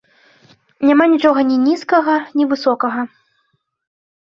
[0.89, 3.01] Няма нічога ні нізкага, ні высокага.